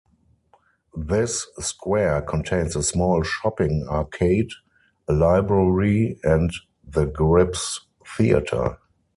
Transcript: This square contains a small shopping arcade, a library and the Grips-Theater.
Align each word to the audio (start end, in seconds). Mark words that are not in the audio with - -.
This 0.97 1.45
square 1.59 2.23
contains 2.23 2.75
a 2.75 2.81
small 2.81 3.21
shopping 3.21 3.85
arcade, 3.87 4.49
a 5.07 5.13
library 5.13 6.17
and 6.23 6.49
the 6.83 7.05
Grips-Theater. 7.05 8.79